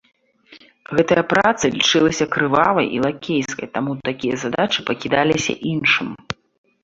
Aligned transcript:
Гэтая 0.99 1.23
праца 1.33 1.65
лічылася 1.75 2.25
крывавай 2.35 2.87
і 2.95 3.01
лакейскай, 3.05 3.67
таму 3.75 3.91
такія 4.09 4.35
задачы 4.45 4.79
пакідаліся 4.89 5.53
іншым. 5.73 6.09